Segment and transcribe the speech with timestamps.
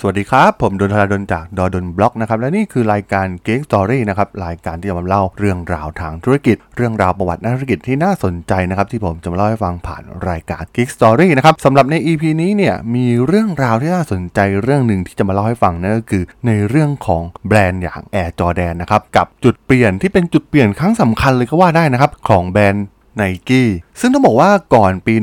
[0.00, 23.68] สวัสดีครับ ผมดนทราดนจากดอดนบล็อกนะครับและนี่คือรายการ Geek Story นะครับรายการที่จะมาเล่าเรื่องราวทางธุรกิจ เรื่องราวประวัตินักธุรกิจที่น่าสนใจนะครับที่ผมจะมาเล่าให้ฟังผ่านรายการ Geek Story นะครับสำหรับใน EP นี้เนี่ยมีเรื่องราวที่น่าสนใจเรื่องหนึ่งที่จะมาเล่าให้ฟังนั่นก็คือ ในเรื่องของแบรนด์อย่าง Air Jordan นะครับกับจุดเปลี่ยนที่เป็นจุดเปลี่ยนครั้งสำคัญเลยก็ว่าได้นะครับของแบรนด์ไนกี้
[24.00, 25.14] ซึ่งต้องบอกว่าก่อนปี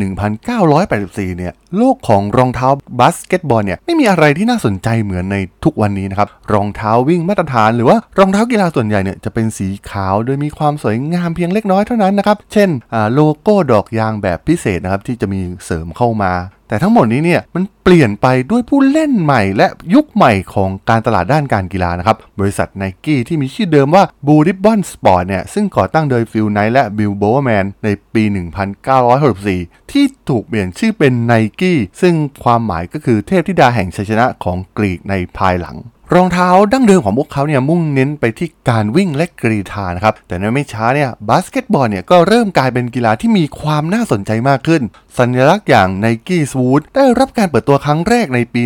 [0.64, 2.68] 1984 เนี่ย โลกของรองเท้า
[3.00, 12.70] บาสเกตบอลเนี่ยไม่มีอะไรที่น่าสนใจเหมือนในทุกวันนี้นะครับ รองเท้าวิ่งมาตรฐานหรือว่ารองเท้ากีฬาส่วนใหญ่เนี่ยจะเป็นสีขาวโดยมีความสวยงามเพียงเล็กน้อยเท่านั้นนะครับ เช่น
[13.14, 16.34] โลโก้ดอกยางแบบพิเศษนะครับที่จะมีเสริมเข้ามา
[16.70, 28.24] แต่ทั้งหมดนี้เนี่ยมันเปลี่ยนไปด้วยผู้เล่นใหม่และยุคใหม่ของการตลาดด้านการกีฬานะครับ บริษัทไนกี้ที่มีชื่อเดิมว่า Blue Ribbon Sports เนี่ยซึ่งก่อตั้งโดยฟิลไนท์และบิลโบว์แมนในปี
[28.64, 35.78] 1964 ที่ถูกเปลี่ยนชื่อเป็นไนกี้ซึ่งความหมายก็คือเทพธิดาแห่งชัยชนะของกรีกในภายหลัง
[36.14, 44.82] รองเท้าดั้งเดิมของพวกเขาเนี่ยมุ่งเน้นไปที่การวิ่งและกรีธานะครับ แต่ในไม่ช้าเนี่ยบาสเกตบอลเนี่ยก็เริ่มกลายเป็นกีฬาที่มีความน่าสนใจมากขึ้น
[45.20, 48.62] สัญลักษณ์อย่าง Nike s w o o t ได้รับการเปิดตัวครั้งแรกในปี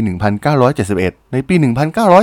[0.86, 1.56] 1971 ในปี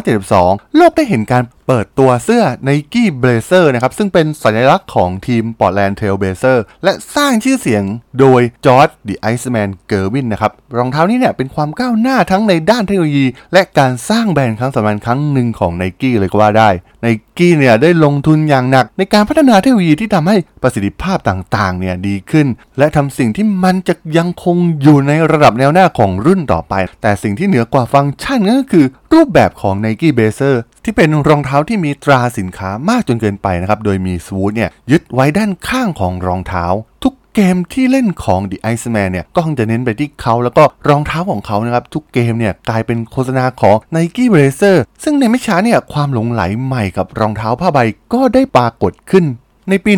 [0.05, 7.85] 1972 โลกได้เห็นการเปิดตัวเสื้อ Nike Blazer นะครับ ซึ่งเป็นสัญลักษณ์ของทีม Portland Trail Blazer และสร้างชื่อเสียง
[8.21, 16.69] โดย George the Iceman Gervin นะครับ รองเท้านี้เนี่ยเป็นความก้าวหน้าทั้งในด้านเทคโนโลยี และการสร้างแบรนด์ครั้งสำคัญครั้งหนึ่งของ Nike เลยก็ว่าได้
[17.05, 22.47] Nike เนี่ยได้ลงทุนอย่างหนัก ในการพัฒนาเทคโนโลยีที่ทำให้ประสิทธิภาพต่างๆเนี่ยดีขึ้น
[22.79, 36.65] และทำสิ่งที่มันจะยังคงอยู่ในระดับแนวหน้าของรุ่นต่อไป แต่สิ่งที่เหนือกว่าฟังก์ชันก็คือ รูปแบบของ Nike Blazer ที่เป็นรองเท้าที่มีตราสินค้ามากจนเกินไปนะครับ โดยมีสวูดเนี่ยยึดไว้ด้านข้างของรองเท้า
[37.03, 47.79] ทุก เกมที่เล่นของ The Iceman เนี่ยก็คงจะเน้นไปที่เขาแล้วก็รองเท้าของเขานะครับทุกเกมเนี่ยกลายเป็นโฆษณาของ Nike Blazer ซึ่งในไม่ช้าเนี่ยความหลงไหลใหม่กับรองเท้าผ้าใบ
[48.15, 49.25] ก็ได้ปรากฏขึ้น
[49.69, 49.93] ในปี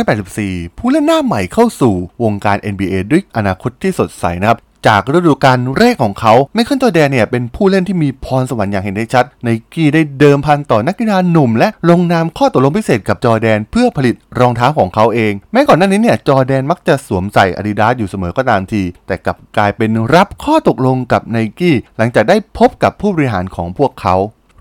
[0.00, 24.16] 1984 ผู้เล่นหน้าใหม่เข้าสู่วงการ NBA ด้วยอนาคตที่สดใสนะครับ จากฤดูกาลแรกของเขาไมเคิลจอแดนเนี่ยเป็นผู้เล่นที่มีพรสวรรค์อย่างเห็นได้ชัด ในกี้ได้เดิมพันต่อนักกีฬาหนุ่ม และลงนามข้อตกลงพิเศษกับจอแดน เพื่อผลิตรองเท้าของเขาเอง แม้ก่อนหน้านี้เนี่ยจอแดนมักจะสวมใส่อาดิดาสอยู่เสมอก็ตามที แต่กลับกลายเป็นรับข้อตกลงกับไนกี้หลังจากได้พบกับผู้บริหารของพวกเขา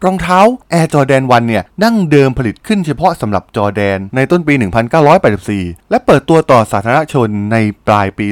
[0.05, 0.39] รองเท้า
[0.73, 4.53] Air Jordan 1 เนี่ยดั้งเดิมผลิตขึ้นเฉพาะสำหรับจอแดนในต้นปี
[5.17, 7.57] 1984 และเปิดตัวต่อสาธารณชนใน
[7.88, 8.25] ปลายปี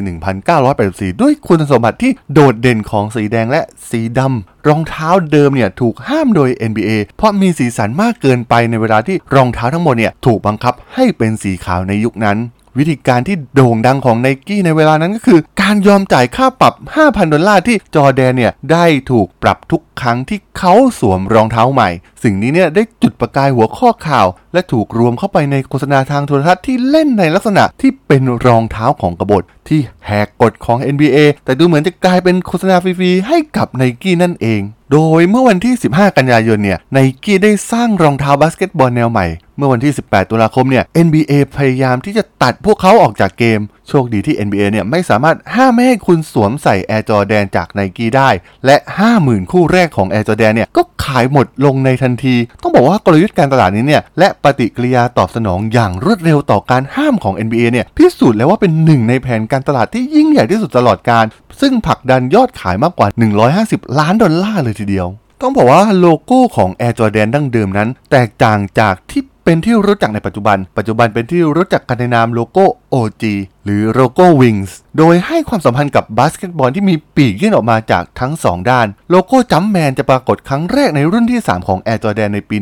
[0.57, 12.39] 1984 ด้วยคุณสมบัติที่โดดเด่นของสีแดงและสีดำรองเท้าเดิมเนี่ยถูกห้ามโดย NBA เพราะมีสีสันมากเกินไปในเวลาที่รองเท้าทั้งหมดเนี่ยถูกบังคับให้เป็นสีขาวในยุคนั้น
[12.79, 16.73] วิธีการที่โด่งดังของไนกี้ในเวลานั้นก็คือ การยอมจ่ายค่าปรับ
[17.03, 21.89] 5,000 ดอลลาร์ที่จอร์แดนเนี่ย ได้ถูกปรับทุกครั้งที่เขาสวมรองเท้าใหม่
[22.23, 34.61] สิ่งนี้เนี่ยได้จุดประกายหัวข้อข่าว และถูกรวมเข้าไปในโฆษณาทางโทรทัศน์ที่เล่นในลักษณะที่เป็นรองเท้าของกบฏที่แหกกฎของ NBA แต่ดูเหมือนจะกลายเป็นโฆษณาฟรีๆให้กับไนกี้นั่นเอง
[34.91, 39.25] โดยเมื่อวันที่ 15 กันยายนเนี่ยไนกี้ได้สร้างรองเท้าบาสเกตบอลแนวใหม่
[39.57, 48.29] เมื่อวันที่ 18 ตุลาคมเนี่ย NBA พยายามที่จะตัดพวกเขาออกจากเกมโชคดีที่ NBA เนี่ยไม่สามารถห้ามไม่ให้คุณสวมใส่ Air Jordan จากไนกี้ได้
[48.65, 48.77] และ
[49.13, 61.25] 50,000 คู่แรกของ Air Jordan เนี่ยก็ขายหมดลงในทันที ต้องบอกว่ากลยุทธ์การตลาดนี้เนี่ยและปฏิกิริยาตอบสนองอย่างรวดเร็วต่อการห้ามของ NBA เนี่ยพิสูจน์แล้วว่าเป็นหนึ่งในแผนการตลาดที่ยิ่งใหญ่ที่สุดตลอดกาล
[61.61, 63.07] ซึ่งผลักดันยอดขายมากกว่า
[63.53, 65.07] 150 ล้านดอลลาร์เลยทีเดียว
[65.41, 73.23] ต้องบอกว่าโลโก้ของ Air Jordan ดั้งเดิมนั้น แตกต่างจากที่ เป็นที่รู้จักในปัจจุบัน ปัจจุบันเป็นที่รู้จักกันในนามโลโก้ OG
[73.65, 82.57] หรือโลโก้ Wings โดยให้ความสัมพันธ์กับบาสเกตบอลที่มีปีกยื่นออกมาจากทั้ง 2 ด้าน โลโก้ Jumpman จะปรากฏครั้งแรกในรุ่นที่ 3 ของ Air Jordan ในปี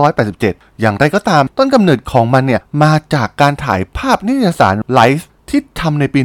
[0.00, 6.20] 1987 อย่างไรก็ตามต้นกำเนิดของมันเนี่ยมาจากการถ่ายภาพนิตยสาร Life ที่ทำในปี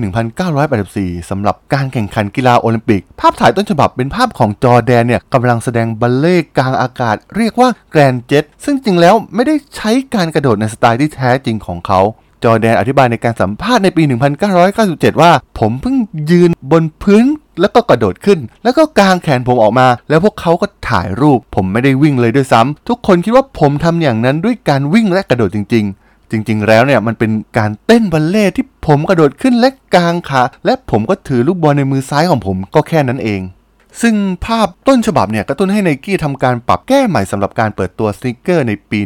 [0.63, 11.99] 1984 สำหรับการแข่งขันกีฬาโอลิมปิก ภาพถ่ายต้นฉบับเป็นภาพของจอร์แดนเนี่ยกำลังแสดงบัลเลต์กลางอากาศ เรียกว่า grand jeté ซึ่งจริงแล้วไม่ได้ใช้การกระโดดในสไตล์ที่แท้จริงของเขา
[12.43, 14.03] จอแดนอธิบายในการสัมภาษณ์ในปี
[14.61, 15.95] 1997 ว่า ผมเพิ่ง
[16.31, 17.25] ยืนบนพื้น
[17.61, 26.01] แล้วก็กระโดดขึ้น แล้วก็กางแขนผมออกมา แล้วพวกเขาก็ถ่ายรูป ผมไม่ได้วิ่งเลยด้วยซ้ำทุกคนคิดว่าผมทำอย่างนั้นด้วยการวิ่งและกระโดดจริง ๆ
[26.31, 33.41] จริง ๆ แล้วเนี่ยมันเป็นการเต้นบัลเล่ที่ ผมกระโดดขึ้นและกางขาและผมก็ถือลูกบอลในมือซ้ายของผมก็แค่นั้นเอง
[34.01, 38.99] ซึ่งภาพต้นฉบับเนี่ยกระตุ้นให้ไนกี้ทำการปรับแก้ใหม่สำหรับการเปิดตัวสนิเกอร์ในปี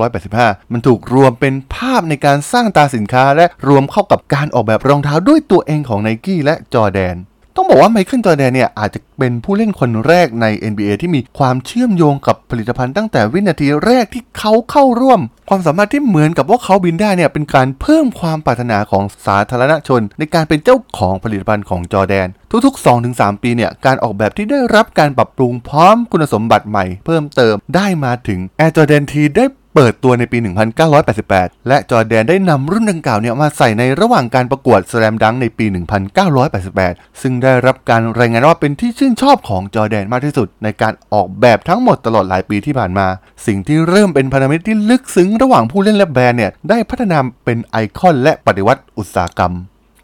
[0.00, 7.16] 1985 มันถูกรวมเป็นภาพในการสร้างตาสินค้าและรวมเข้ากับการออกแบบรองเท้าด้วยตัวเองของไนกี้และจอแดน
[7.56, 22.28] ต้องบอกว่าไมเคิลจอแดนเนี่ยอาจจะเป็นผู้เล่นคนแรกใน NBA ที่มีความเชื่อมโยงกับผลิตภัณฑ์ตั้งแต่วินาทีแรกที่เขาเข้าร่วม ความสามารถที่เหมือนกับว่าเขาบินได้เนี่ยเป็นการเพิ่มความปรารถนาของสาธารณชน ในการเป็นเจ้าของผลิตภัณฑ์ของจอแดน
[22.66, 29.44] ทุกๆ 2-3 ปีเนี่ยการออกแบบที่ได้รับการปรับปรุงพร้อมคุณสมบัติใหม่เพิ่มเติมได้มาถึง Air Jordan T ได้
[29.74, 30.38] เปิดตัวในปี
[31.02, 35.66] 1988 และจอแดนได้นำรุ่นดังกล่าวเนี่ยมาใส่ในระหว่างการประกวดสแลมดังในปี
[36.44, 43.06] 1988 ซึ่งได้รับการรายงานว่าเป็นที่ชื่นชอบของจอแดนมากที่สุด ในการออกแบบทั้งหมดตลอดหลายปีที่ผ่านมา
[43.46, 49.52] สิ่งที่เริ่มเป็นพันธมิตรที่ลึกซึ้งระหว่างผู้เล่นและแบรนด์เนี่ยได้พัฒนาเป็นไอคอนและปฏิวัติอุตสาหกรรม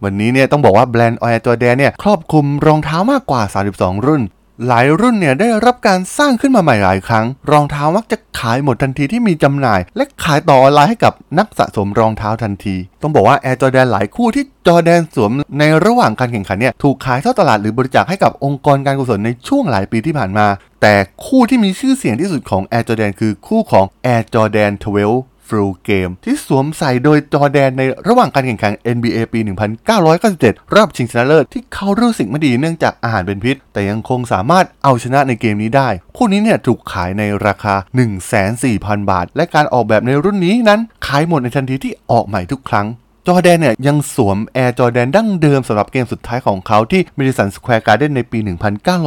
[0.04, 3.42] วันนี้เนี่ยต้องบอกว่าแบรนด์ออยจอแดนเนี่ยครอบคลุมรองเท้ามากกว่า
[3.74, 4.22] 32 รุ่น
[4.66, 20.46] หลายรุ่นเนี่ยได้รับการสร้างขึ้นมาใหม่หลายครั้ง รองเท้ามักจะขายหมดทันทีที่มีจำหน่าย และขายต่อออนไลน์ให้กับนักสะสมรองเท้าทันที ต้องบอกว่า Air Jordan หลายคู่ที่จอแดนสวมในระหว่างการแข่งขันเนี่ยถูกขายทอตลาดหรือบริจาคให้กับองค์กรการกุศลในช่วงหลายปีที่ผ่านมา
[20.82, 20.94] แต่
[21.26, 24.72] คู่ที่มีชื่อเสียงที่สุดของ Air Jordan คือคู่ของ Air Jordan
[25.04, 29.40] 12 ฟรูเกมที่สวมใส่โดยจอแดนในระหว่างการแข่งขัน NBA ปี
[30.06, 37.74] 1997 รอบชิงชนะเลิศที่เขารู้สึกไม่ดีเนื่องจากอาหารเป็นพิษ แต่ยังคงสามารถเอาชนะในเกมนี้ได้ คู่นี้เนี่ยถูกขายในราคา
[38.42, 42.86] 140,000บาท และการออกแบบในรุ่นนี้นั้นขายหมดในทันทีที่ออกใหม่ทุกครั้ง
[43.28, 48.38] จอร์แดนเนี่ยยังสวม Air Jordan ดั้งเดิมสำหรับเกมสุดท้ายของเขาที่ Madison Square Garden ในปี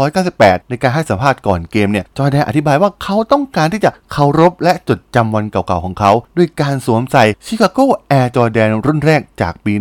[0.02, 9.74] 1998 ในการให้สัมภาษณ์ก่อนเกมเนี่ยจอร์แดนอธิบายว่าเขาต้องการที่จะเคารพและจดจำวันเก่าๆของเขา ด้วยการสวมใส่ Chicago Air Jordan รุ่นแรกจากปี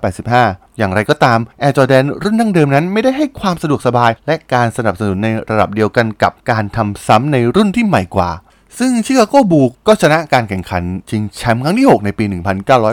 [0.00, 8.30] 1985อย่างไรก็ตาม Air Jordan รุ่นดั้งเดิมนั้นไม่ได้ให้ความสะดวกสบาย และการสนับสนุนในระดับเดียวกันกับการทำซ้ำในรุ่นที่ใหม่กว่า
[8.78, 12.24] ซึ่ง Chicago Bulls ก็ชนะการแข่งขันชิงแชมป์ครั้งที่ 6 ในปี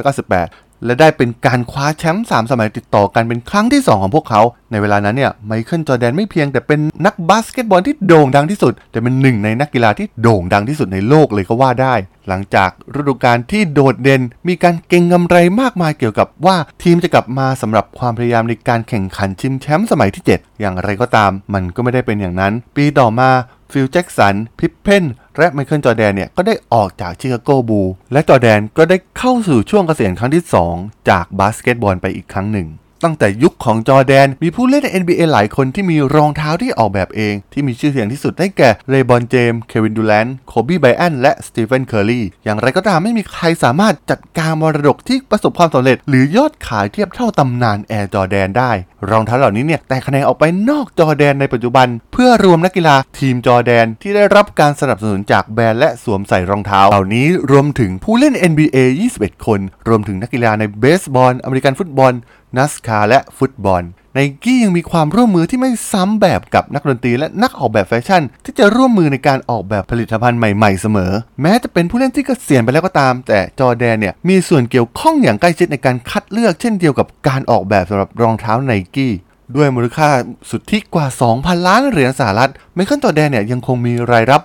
[0.05, 4.41] 1998 และได้เป็นการคว้าแชมป์3สมัยติดต่อกันเป็นครั้งที่ 2 ของพวกเขา
[4.71, 11.95] ในเวลานั้นเนี่ยไมเคิลจอร์แดนไม่เพียงแต่เป็นนักบาสเกตบอลที่โด่งดังที่สุด แต่เป็นหนึ่งในนักกีฬาที่โด่งดังที่สุดในโลกเลยก็ว่าได้
[12.27, 12.69] หลังจาก
[12.99, 23.29] ฤดูกาลที่โดดเด่น มีการเก็งกำไรมากมายเกี่ยวกับว่าทีมจะกลับมาสำหรับความพยายามในการแข่งขันชิงแชมป์สมัยที่ 7 อย่างไรก็ตาม มันก็ไม่ได้เป็นอย่างนั้น ปีต่อมา
[23.71, 25.03] ฟิลแจ็กสันพิปเพน
[25.39, 27.81] และไมเคิลจอร์แดนเนี่ยก็ได้ออกจาก Chicago Bulls
[28.13, 30.43] และจอร์แดนก็ได้เข้าสู่ช่วงเกษียณครั้งที่
[30.75, 32.67] 2 จากบาสเกตบอลไปอีกครั้งหนึ่ง
[33.03, 48.71] ตั้งแต่ยุคของจอร์แดน มีผู้เล่นใน NBA หลายคนที่มีรองเท้าที่ออกแบบเอง ที่มีชื่อเสียงที่สุดได้แก่เลบรอนเจมส์เควินดูแรนต์โคบีไบรอันต์และสตีเฟนเคอร์รีอย่างไรก็ตามไม่มีใครสามารถจัดการมรดกที่ประสบความสำเร็จ หรือยอดขายเทียบเท่าตำนาน Air Jordan ได้
[49.09, 58.77] รองเท้าเหล่านี้เนี่ยแตกแขนงออกไปนอกจอร์แดนในปัจจุบัน เพื่อรวมนักกีฬาทีมจอร์แดนที่ได้รับการสนับสนุนจากแบรนด์และสวมใส่รองเท้า เหล่านี้รวมถึงผู้เล่น NBA
[59.15, 62.13] 21 คน รวมถึงนักกีฬาในเบสบอลอเมริกันฟุตบอล
[62.55, 63.83] NASCAR และฟุตบอล
[64.13, 71.11] ไนกี้ยังมีความร่วมมือที่ไม่ซ้ำแบบกับนักดนตรีและนักออกแบบแฟชั่น ที่จะร่วมมือในการออกแบบผลิตภัณฑ์ใหม่ๆเสมอ
[71.41, 79.13] แม้จะเป็นผู้เล่นที่เกษียณไปแล้วก็ตาม แต่จอร์แดนเนี่ยมีส่วนเกี่ยวข้องอย่างใกล้ชิดในการคัดเลือกเช่นเดียวกับการออกแบบสำหรับรองเท้าไนกี้
[79.55, 80.09] ด้วยมูลค่า
[80.49, 84.41] สุทธิกว่า 2,000 ล้านเหรียญสหรัฐ ไมเคิลจอร์แดนเนี่ยยังคงมีรายรับ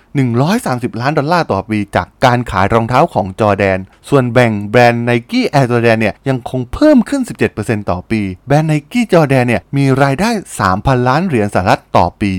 [0.49, 3.79] 130 ล้านดอลลาร์ต่อปี จากการขายรองเท้าของจอร์แดน
[4.09, 7.21] ส่วนแบ่งแบรนด์ Nike Air Jordan เนี่ยยังคงเพิ่มขึ้น
[7.55, 10.29] 17%ต่อปี แบรนด์ Nike Jordan เนี่ยมีรายได้
[10.67, 12.33] 3,000 ล้านเหรียญสหรัฐต่อปี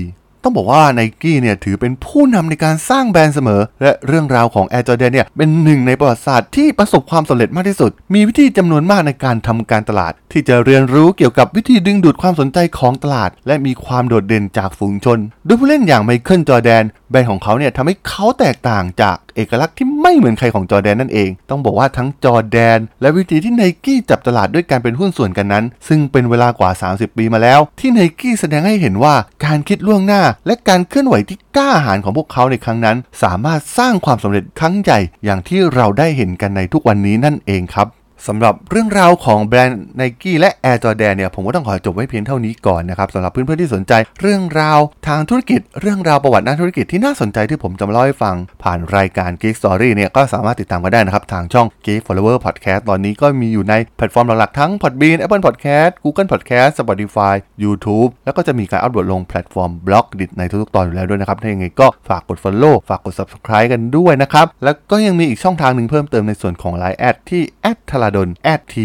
[0.47, 27.59] ต้องบอกว่าไนกี้เนี่ยถือเป็นผู้นำในการสร้างแบรนด์เสมอ และเรื่องราวของ Air Jordan เนี่ยเป็นหนึ่งในประวัติศาสตร์ที่ประสบความสำเร็จมากที่สุด มีวิธีจำนวนมากในการทำการตลาด ที่จะเรียนรู้เกี่ยวกับวิธีดึงดูดความสนใจของตลาด และมีความโดดเด่นจากฝูงชน โดยผู้เล่นอย่างไมเคิลจอแดน แบรนด์ของเขาเนี่ยทำให้เขาแตกต่างจากเอกลักษณ์ที่ไม่เหมือนใครของจอแดนนั่นเอง ต้องบอกว่าทั้งจอแดน และวิธีที่ไนกี้จับตลาดด้วยการเป็นหุ้นส่วนกันนั้น ซึ่งเป็นเวลากว่า 30 ปีมาแล้ว
[27.79, 37.89] ที่ไนกี้แสดงให้เห็นว่าการคิดล่วงหน้า และการเคลื่อนไหวที่กล้าหาญของพวกเขาในครั้งนั้น สามารถสร้างความสำเร็จครั้งใหญ่อย่างที่เราได้เห็นกันในทุกวันนี้นั่นเองครับ
[38.27, 51.99] สำหรับเรื่องราวของแบรนด์ n i กี้และ Air Jordan เนี่ยผมก็ต้องขอจบไว้เพียงเท่านี้ก่อนนะครับสำหรับเพื่อนๆที่สนใจ เรื่องราวทางธุรกิจ เรื่องราวประวัติด้านธุรกิจที่น่าสนใจที่ผมจะมาเล่าให้ฟัง ผ่านรายการ Geek Story เนี่ยก็สามารถติดตามกันได้นะครับ ทางช่อง Geek
[52.05, 63.13] Forever Podcast ตอนนี้ก็มีอยู่ในแพลตฟอร์มหลักๆทั้ง Podbean Apple Podcast Google Podcast Spotify YouTube แล้วก็จะมีการอัปโหลดลงแพลตฟอร์ม Blockdit ในทุกๆตอนอยู่แล้วด้วยนะครับถ้าอย่างไรก็ฝากกด Follow ฝากกด
[63.19, 67.43] Subscribe กันด้วยนะครับแล้วก็ยังมีอีกช่องทางหนึ่งเพิ่มเติมในส่วนของ Line add ที่
[67.89, 68.29] t h a l a d o n
[68.73, 68.75] t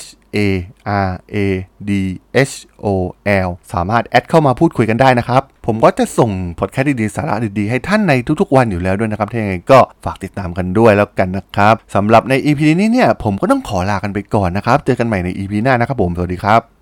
[0.00, 0.04] H
[0.36, 0.38] A
[1.08, 1.36] R A
[1.88, 1.90] D
[2.50, 2.54] H
[2.84, 2.86] O
[3.46, 16.73] L สามารถแอดเข้ามาพูดคุยกันได้นะครับ ผมก็จะส่งพอดแคสต์ดีๆ สาระดีๆ ให้ท่านในทุกๆวันอยู่แล้วด้วยนะครับถ้าอย่างไรก็ฝากติดตามกันด้วยแล้วกันนะครับสำหรับใน EP นี้เนี่ย ผมก็ต้องขอลากันไปก่อนนะครับ เจอกันใหม่ใน EP หน้านะครับผม สวัสดีครับ